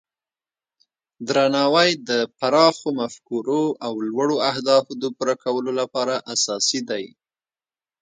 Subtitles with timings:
[1.27, 7.05] درناوی د پراخو مفکورو او لوړو اهدافو د پوره کولو لپاره اساسي دی.